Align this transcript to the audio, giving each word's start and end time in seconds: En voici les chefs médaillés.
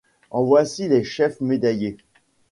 En 0.31 0.43
voici 0.43 0.87
les 0.87 1.03
chefs 1.03 1.39
médaillés. 1.41 1.97